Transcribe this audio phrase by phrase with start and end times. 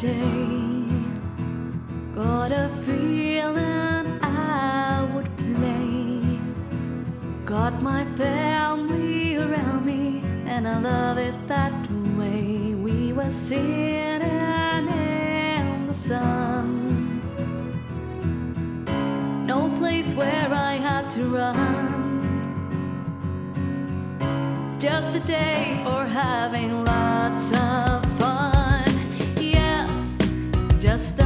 [0.00, 0.12] Got
[2.52, 6.38] a feeling I would play.
[7.44, 12.76] Got my family around me, and I love it that way.
[12.76, 17.20] We were sitting in the sun.
[19.46, 21.58] No place where I had to run.
[24.78, 28.07] Just a day or having lots of
[30.78, 31.17] just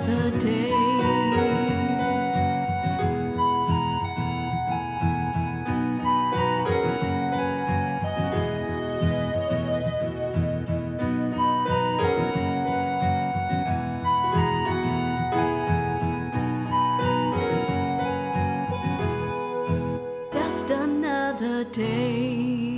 [0.00, 0.70] another day.
[20.32, 22.69] Just another day.